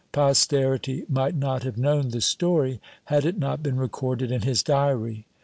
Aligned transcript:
Posterity 0.13 1.05
might 1.07 1.35
not 1.35 1.61
have 1.61 1.77
known 1.77 2.09
the 2.09 2.21
story, 2.21 2.81
had 3.05 3.23
it 3.23 3.37
not 3.37 3.61
been 3.61 3.77
recorded 3.77 4.31
in 4.31 4.41
his 4.41 4.63
Diary. 4.63 5.25